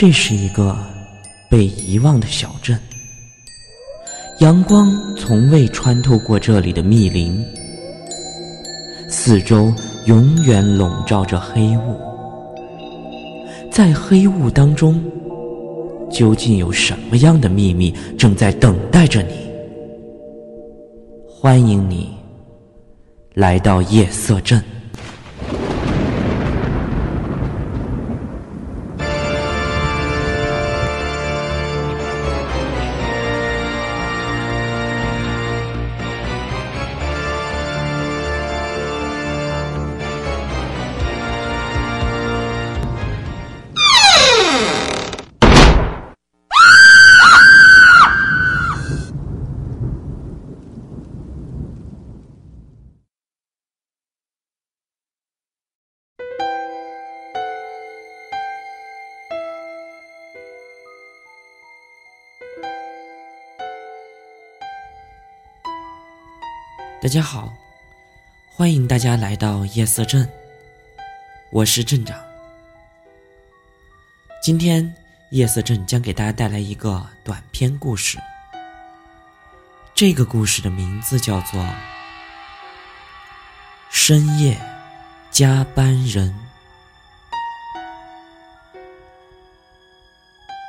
[0.00, 0.74] 这是一个
[1.50, 2.80] 被遗忘的小镇，
[4.38, 7.44] 阳光从未穿透过这里的密林，
[9.10, 9.70] 四周
[10.06, 12.00] 永远笼罩着黑雾。
[13.70, 14.98] 在黑雾当中，
[16.10, 19.34] 究竟有什么样的秘密正在等待着你？
[21.28, 22.08] 欢迎你
[23.34, 24.64] 来到夜色镇。
[67.10, 67.52] 大家好，
[68.46, 70.30] 欢迎大家来到夜色镇，
[71.50, 72.16] 我是镇长。
[74.40, 74.94] 今天
[75.30, 78.16] 夜色镇将给大家带来一个短篇故事，
[79.92, 81.60] 这个故事的名字叫做
[83.90, 84.56] 《深夜
[85.32, 86.32] 加班人》。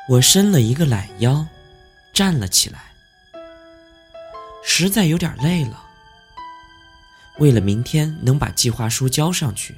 [0.08, 1.46] 我伸了一个懒腰，
[2.12, 2.80] 站了起来，
[4.64, 5.90] 实在有点累了。
[7.38, 9.74] 为了明天能把计划书交上去，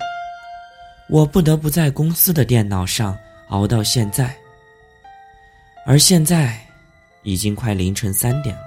[1.08, 3.16] 我不得不在公司的电脑上
[3.48, 4.36] 熬到现在。
[5.86, 6.66] 而现在，
[7.22, 8.62] 已经快凌晨三点了。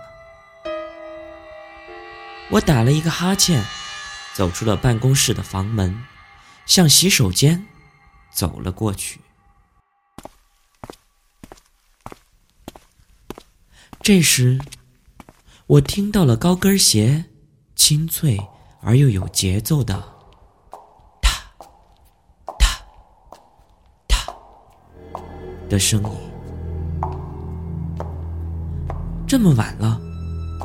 [2.50, 3.64] 我打了一个哈欠，
[4.34, 6.00] 走出了办公室的房门，
[6.66, 7.66] 向洗手间
[8.32, 9.20] 走了过去。
[14.02, 14.59] 这时，
[15.66, 17.26] 我听到了高跟鞋
[17.76, 18.40] 清脆。
[18.88, 19.94] 而又有节奏的，
[21.22, 21.44] 踏，
[22.58, 22.80] 踏，
[24.08, 24.34] 踏
[25.68, 26.09] 的声音。
[29.28, 30.00] 这么晚了，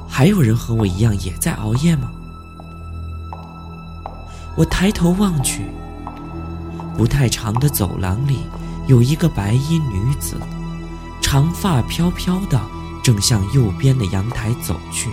[0.08, 2.12] 还有人和我一样也在熬夜吗？
[4.56, 5.66] 我抬头望去，
[6.96, 8.46] 不太长的走廊里
[8.86, 10.36] 有一个白衣女子，
[11.20, 12.60] 长发飘飘的，
[13.02, 15.10] 正向右边的阳台走去。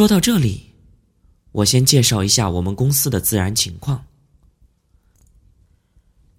[0.00, 0.72] 说到这里，
[1.52, 4.06] 我先介绍一下我们公司的自然情况。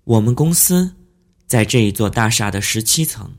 [0.03, 0.95] 我们公司
[1.45, 3.35] 在这一座大厦的十七层，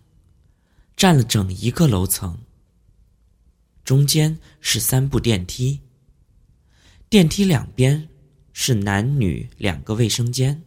[0.97, 2.39] 占了整一个楼层。
[3.83, 5.81] 中间是三部电梯，
[7.09, 8.09] 电梯两边
[8.53, 10.63] 是男女两个卫生间，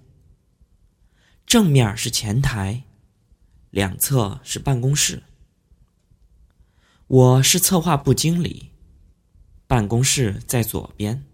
[1.46, 2.84] 正面是前台，
[3.70, 5.24] 两侧是办公室。
[7.08, 8.75] 我是策划部经理。
[9.68, 11.26] 办公室在左边，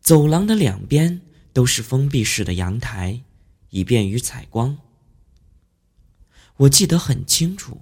[0.00, 1.20] 走廊的两边
[1.52, 3.22] 都是封闭式的阳台，
[3.70, 4.78] 以便于采光。
[6.58, 7.80] 我记得很清楚，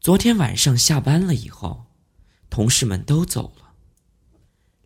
[0.00, 1.84] 昨天晚上下班了以后，
[2.48, 3.74] 同事们都走了。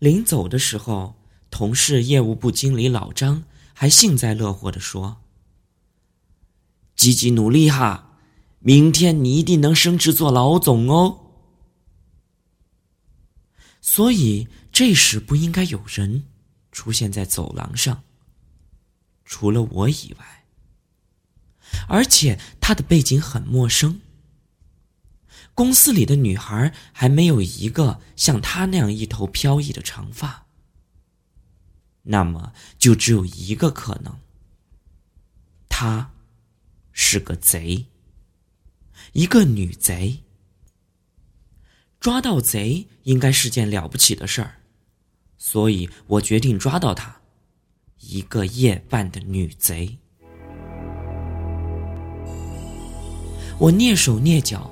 [0.01, 1.15] 临走的时候，
[1.49, 5.19] 同事业务部经理老张还幸灾乐祸的说
[6.97, 8.19] ：“积极努力哈，
[8.59, 11.21] 明天你一定能升职做老总哦。”
[13.85, 16.25] 所以这时不应该有人
[16.71, 18.05] 出现在走廊上，
[19.25, 20.47] 除了我以外。
[21.89, 24.01] 而且他的背景很陌生。
[25.55, 30.47] 公司里的女孩还没有一个像他那样一头飘逸的长发。
[32.05, 34.19] 那么就只有一个可能：
[35.69, 36.13] 她
[36.93, 37.87] 是个贼，
[39.13, 40.23] 一个女贼。
[42.03, 44.55] 抓到贼应该是件了不起的事儿，
[45.39, 47.21] 所以我决定抓到他，
[48.01, 49.99] 一个夜半的女贼。
[53.57, 54.69] 我蹑手蹑脚，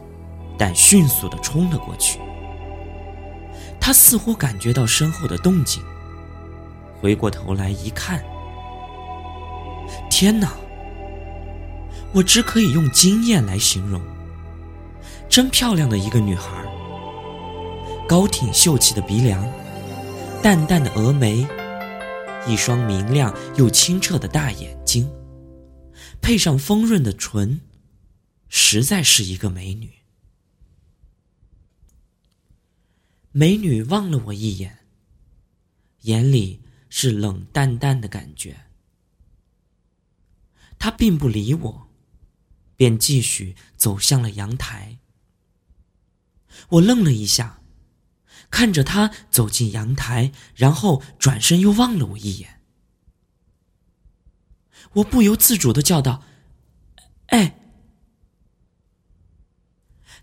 [0.58, 2.18] 但迅速的冲了过去。
[3.80, 5.80] 他似乎感觉到身后的动静，
[7.00, 8.20] 回过头来一看，
[10.10, 10.50] 天哪！
[12.12, 14.02] 我只可以用惊艳来形容，
[15.28, 16.59] 真漂亮的一个女孩。
[18.10, 19.40] 高挺秀气的鼻梁，
[20.42, 21.46] 淡淡的峨眉，
[22.44, 25.08] 一双明亮又清澈的大眼睛，
[26.20, 27.60] 配上丰润的唇，
[28.48, 29.92] 实在是一个美女。
[33.30, 34.78] 美女望了我一眼，
[36.00, 38.56] 眼里是冷淡淡的感觉。
[40.80, 41.88] 他并不理我，
[42.74, 44.98] 便继续走向了阳台。
[46.70, 47.59] 我愣了一下，
[48.50, 52.60] 看着他走进阳台，然后转身又望了我一眼。
[54.94, 56.24] 我不由自主的叫道
[57.28, 57.56] ：“哎！”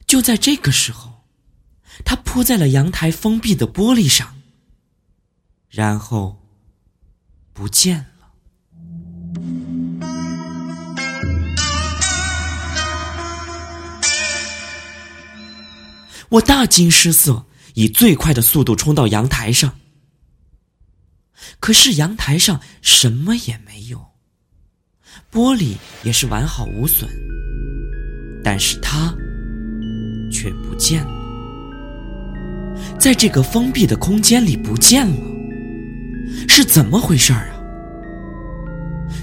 [0.05, 1.25] 就在这个时候，
[2.05, 4.37] 他扑在了阳台封闭的玻璃上，
[5.69, 6.45] 然后
[7.53, 8.33] 不见了。
[16.29, 17.46] 我大惊失色，
[17.77, 19.75] 以最快的速度冲到阳台上。
[21.59, 24.03] 可是阳台上什么也没有，
[25.31, 27.07] 玻璃也是完好无损，
[28.43, 29.15] 但是它
[30.31, 31.11] 却不见了，
[32.99, 35.17] 在这个封闭的空间里不见了，
[36.49, 37.61] 是怎么回事儿啊？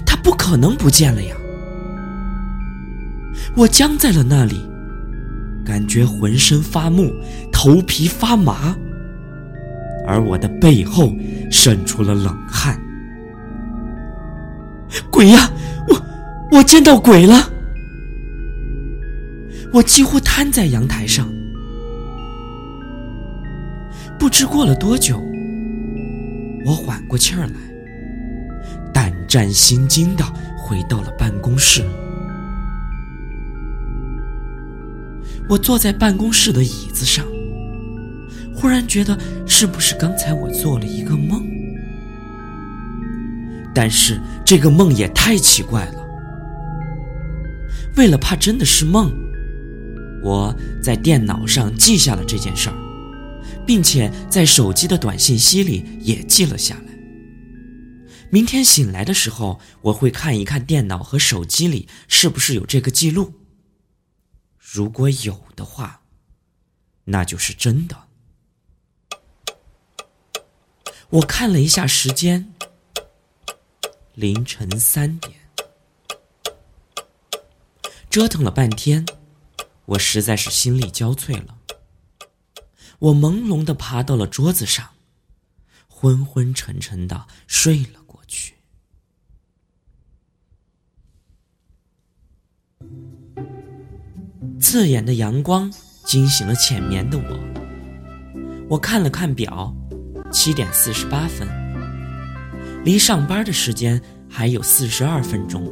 [0.05, 1.35] 它不可能不见了呀！
[3.53, 4.74] 我僵在了那里。
[5.65, 7.11] 感觉浑身发木，
[7.51, 8.75] 头皮发麻，
[10.07, 11.11] 而我的背后
[11.49, 12.79] 渗出了冷汗。
[15.11, 15.49] 鬼呀！
[15.87, 17.49] 我我见到鬼了！
[19.73, 21.27] 我几乎瘫在阳台上。
[24.17, 25.21] 不知过了多久，
[26.65, 27.53] 我缓过气儿来，
[28.93, 30.23] 胆战心惊的
[30.57, 31.83] 回到了办公室。
[35.47, 37.25] 我坐在办公室的椅子上，
[38.53, 41.45] 忽然觉得是不是刚才我做了一个梦？
[43.73, 46.05] 但是这个梦也太奇怪了。
[47.95, 49.13] 为了怕真的是梦，
[50.23, 52.75] 我在电脑上记下了这件事儿，
[53.65, 56.81] 并且在手机的短信息里也记了下来。
[58.31, 63.31] 明天醒来的时候，我会看一看电脑和手机里是不是有这个记录。
[64.75, 66.01] 如果有的话，
[67.05, 68.09] 那就是真的。
[71.11, 72.53] 我看了一下时间，
[74.15, 75.39] 凌晨三点。
[78.09, 79.05] 折腾了半天，
[79.85, 81.57] 我实在是心力交瘁了。
[82.99, 84.89] 我朦胧的爬到了桌子上，
[85.87, 88.03] 昏昏沉沉的睡了
[94.75, 95.71] 刺眼的阳光
[96.03, 97.39] 惊醒了浅眠的我。
[98.67, 99.73] 我看了看表，
[100.33, 101.47] 七点四十八分，
[102.83, 105.63] 离上班的时间还有四十二分钟。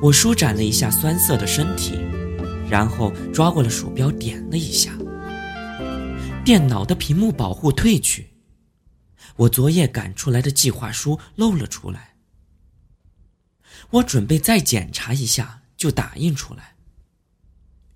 [0.00, 2.00] 我舒展了一下酸涩的身体，
[2.70, 4.96] 然后抓过了鼠标，点了一下，
[6.42, 8.28] 电脑的屏幕保护褪去，
[9.36, 12.14] 我昨夜赶出来的计划书露了出来。
[13.90, 16.73] 我准备再检查一下，就打印出来。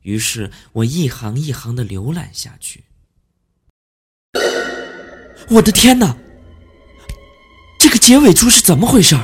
[0.03, 2.85] 于是我一行一行的浏览下去。
[5.50, 6.17] 我的天哪！
[7.79, 9.17] 这个结尾处是怎么回事？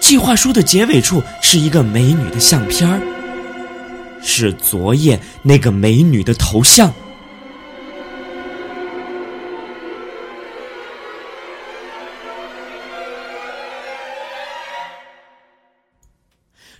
[0.00, 3.00] 计划书的结尾处是一个美女的相片，
[4.22, 6.92] 是昨夜那个美女的头像。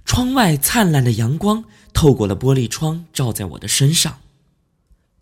[0.09, 1.63] 窗外灿烂的阳光
[1.93, 4.19] 透过了玻璃窗，照在我的身上，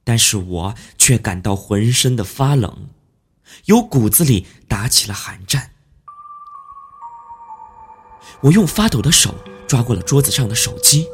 [0.05, 2.87] 但是我却感到浑身的发冷，
[3.65, 5.73] 由骨子里打起了寒战。
[8.43, 9.35] 我用发抖的手
[9.67, 11.05] 抓过了桌子上的手机，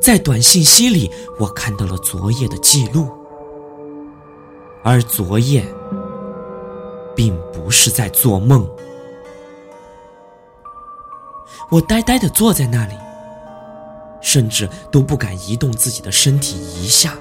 [0.00, 3.10] 在短信息里，我看到了昨夜的记录，
[4.82, 5.62] 而昨夜
[7.14, 8.66] 并不是在做梦。
[11.68, 12.94] 我呆呆的坐在那里，
[14.20, 17.14] 甚至都不敢移动自己的身体一下。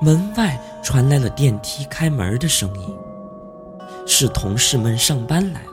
[0.00, 2.96] 门外传来了电梯开门的声音，
[4.06, 5.72] 是同事们上班来了。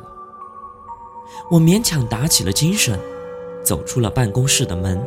[1.50, 3.00] 我勉强打起了精神，
[3.64, 5.02] 走出了办公室的门。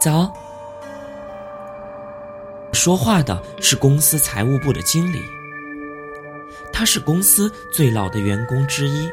[0.00, 0.32] 早。
[2.72, 5.37] 说话的是公司财务部的经理。
[6.78, 9.10] 他是公司最老的员工之一。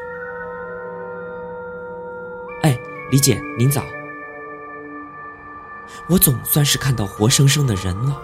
[2.62, 2.78] 哎，
[3.10, 3.82] 李姐，您早。
[6.08, 8.22] 我总算是看到活生生的人了，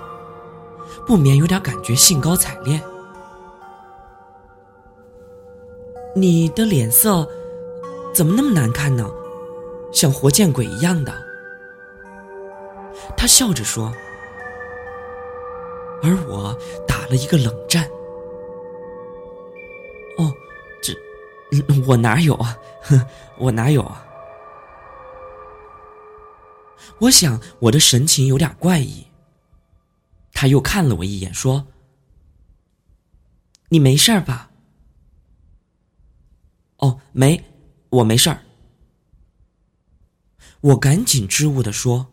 [1.05, 2.81] 不免有点感觉兴高采烈。
[6.15, 7.29] 你的脸色
[8.15, 9.11] 怎么那么难看呢？
[9.93, 11.13] 像活见鬼一样的。
[13.17, 13.93] 他笑着说，
[16.01, 16.57] 而我
[16.87, 17.91] 打了一个冷战。
[21.93, 22.59] 我哪有啊？
[22.83, 23.07] 哼
[23.37, 24.07] 我哪有啊？
[27.01, 29.07] 我想我的神情有点怪异。
[30.33, 31.67] 他又看了我一眼，说
[33.69, 34.51] ：“你没事吧
[36.79, 37.45] ？”“哦，没，
[37.91, 38.43] 我没事儿。”
[40.63, 42.09] 我赶紧支吾的说。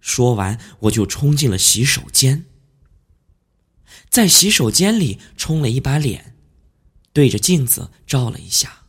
[0.00, 2.46] 说完，我就冲进了洗手间，
[4.08, 6.34] 在洗手间里冲了一把脸，
[7.12, 8.79] 对着镜子照了一下，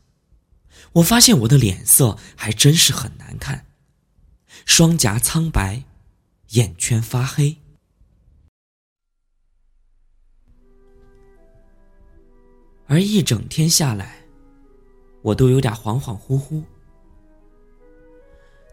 [0.94, 3.66] 我发现我的脸色还真是很难看，
[4.66, 5.84] 双颊苍白，
[6.50, 7.58] 眼圈发黑，
[12.88, 14.22] 而一整天下来，
[15.22, 16.64] 我都有点恍恍惚惚。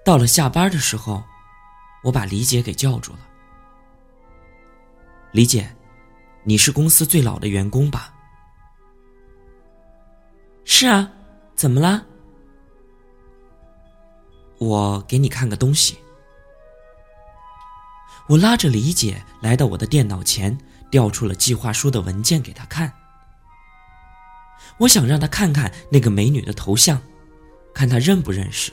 [0.04, 1.22] 到了下班的时候。
[2.04, 3.28] 我把李姐给叫住了。
[5.32, 5.68] 李姐，
[6.44, 8.14] 你是公司最老的员工吧？
[10.64, 11.12] 是啊，
[11.58, 12.06] 怎么了？
[14.58, 15.98] 我给你看个东西。
[18.28, 20.56] 我拉着李姐来到我的电脑前，
[20.88, 22.92] 调出了计划书的文件给她看。
[24.78, 27.02] 我想让她看看那个美女的头像，
[27.74, 28.72] 看她认不认识。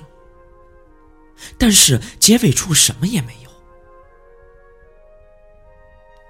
[1.57, 3.49] 但是结尾处什么也没有。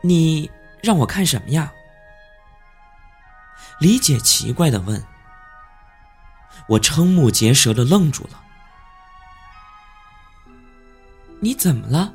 [0.01, 0.49] 你
[0.81, 1.73] 让我看什么呀？
[3.81, 5.05] 李姐奇怪的问。
[6.67, 8.41] 我瞠目结舌的愣住了。
[11.39, 12.11] 你怎么了？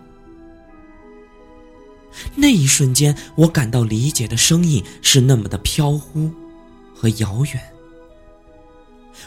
[2.34, 6.32] 那一瞬间，我感到李姐的声音是那么的飘忽
[6.94, 7.62] 和遥远。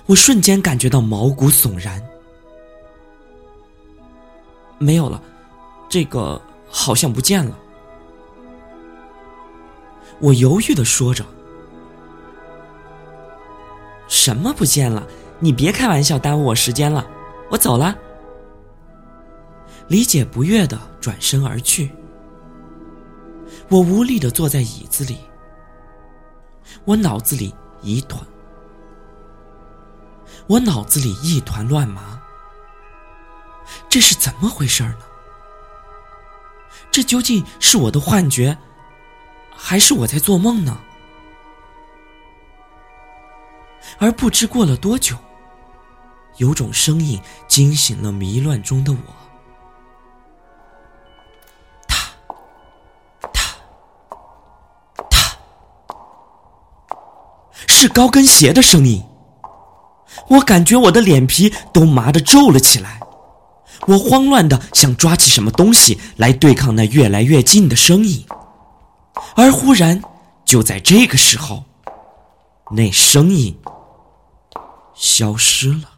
[0.05, 2.03] 我瞬间感觉到毛骨悚然。
[4.77, 5.23] 没有了，
[5.87, 7.57] 这个好像不见了。
[10.19, 11.25] 我犹豫的说着
[14.23, 15.05] ：“什么不见了？
[15.41, 17.05] 你别开玩笑，耽误我时间了，
[17.49, 17.93] 我走了。”
[19.89, 21.91] 李姐不悦的转身而去。
[23.67, 25.17] 我无力的坐在椅子里，
[26.85, 28.25] 我脑子里一团，
[30.47, 32.17] 我脑子里一团乱麻。
[33.89, 34.99] 这是怎么回事呢？
[36.89, 38.57] 这究竟是我的幻觉，
[39.53, 40.77] 还是我在做梦呢？
[44.03, 45.15] 而不知过了多久，
[46.35, 47.17] 有种声音
[47.47, 48.97] 惊醒了迷乱中的我。
[51.87, 52.09] 他，
[53.31, 53.55] 他，
[55.09, 55.37] 他，
[57.65, 59.01] 是高跟鞋的声音。
[60.27, 62.99] 我感觉我的脸皮都麻的皱了起来。
[63.87, 68.25] 我慌乱的想抓起什么东西来对抗那越来越近的声音，
[69.37, 70.01] 而忽然，
[70.43, 71.63] 就在这个时候，
[72.69, 73.57] 那声音
[74.95, 75.93] 消失了。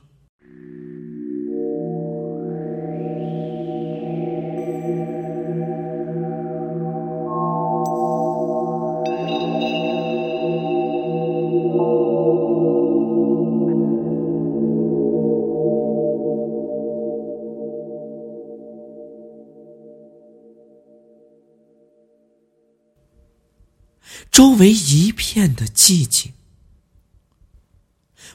[24.36, 26.34] 周围一片的寂静，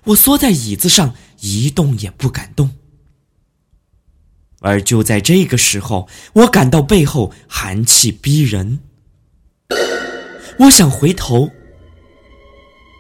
[0.04, 2.71] 我缩在椅子上一动也不敢动。
[4.61, 8.80] 而就在这个时候，我感到背后寒气逼人，
[10.59, 11.50] 我想回头，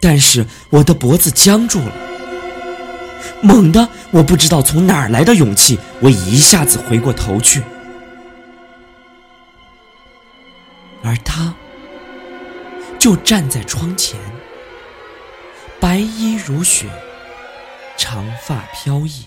[0.00, 1.92] 但是我的脖子僵住了。
[3.42, 7.62] 猛地，我不知道从哪儿来的勇气，我一下子回过头去，
[11.02, 11.54] 而他。
[12.98, 14.20] 就站在窗前，
[15.80, 16.90] 白衣如雪，
[17.96, 19.24] 长发飘逸，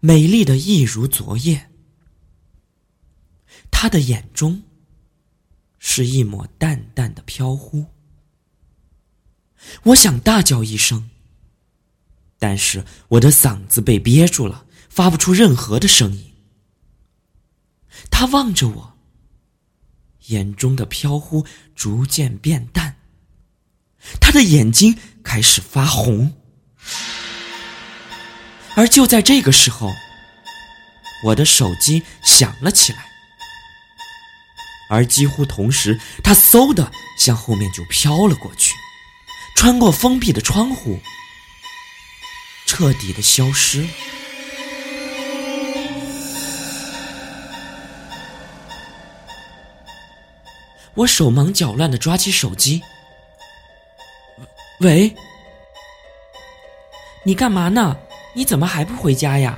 [0.00, 1.70] 美丽的一如昨夜。
[3.70, 4.62] 他的眼中
[5.78, 7.84] 是一抹淡淡的飘忽。
[9.82, 11.10] 我想大叫一声，
[12.38, 16.32] 但是我的嗓子被憋住了，发不出任何的声音。
[18.10, 18.94] 他望着我。
[20.28, 22.93] 眼中的飘忽逐渐变淡，
[24.20, 26.32] 他的眼睛开始发红，
[28.76, 29.92] 而就在这个时候，
[31.24, 33.06] 我的手机响了起来，
[34.90, 38.74] 而几乎同时，他嗖的向后面就飘了过去，
[39.56, 41.00] 穿过封闭的窗户，
[42.66, 43.88] 彻底的消失了。
[50.96, 52.82] 我手忙脚乱的抓起手机。
[54.80, 55.14] 喂，
[57.24, 57.96] 你干嘛呢？
[58.34, 59.56] 你怎么还不回家呀？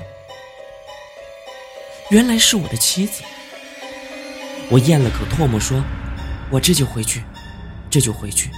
[2.11, 3.25] 原来是我的妻子。
[4.71, 5.83] 我咽了口唾沫说
[6.51, 7.25] ：“我这就回去，
[7.91, 8.51] 这就回去。”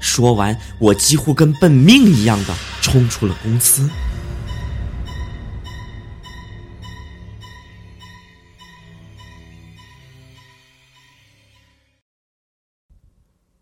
[0.00, 3.90] 说完，我几乎跟奔命一样的冲出了公司。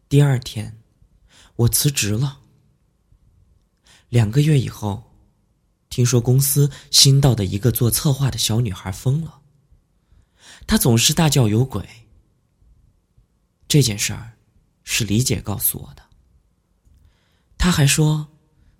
[0.08, 0.76] 第二天，
[1.56, 2.40] 我辞职了。
[4.08, 5.16] 两个月以后，
[5.88, 9.40] 听说公司新到的一个做策划的小女孩疯了。
[10.66, 11.88] 她总是大叫有鬼。
[13.68, 14.32] 这件事儿
[14.84, 16.02] 是李姐告诉我的。
[17.56, 18.28] 她还说，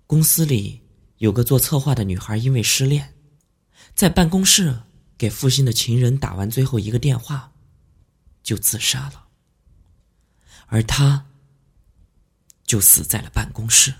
[0.05, 0.81] 公司里
[1.17, 3.15] 有个做策划的女孩因为失恋，
[3.95, 4.83] 在办公室
[5.17, 7.51] 给负心的情人打完最后一个电话，
[8.43, 9.27] 就自杀了。
[10.67, 11.25] 而她，
[12.73, 13.93] 就死在了办公室。